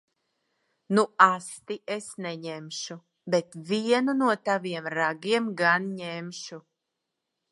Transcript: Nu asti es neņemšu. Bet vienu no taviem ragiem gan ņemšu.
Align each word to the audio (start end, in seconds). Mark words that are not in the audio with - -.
Nu 0.99 1.01
asti 1.25 1.75
es 1.95 2.07
neņemšu. 2.27 2.97
Bet 3.35 3.57
vienu 3.71 4.17
no 4.23 4.31
taviem 4.49 4.89
ragiem 4.97 5.53
gan 5.63 5.89
ņemšu. 6.01 6.63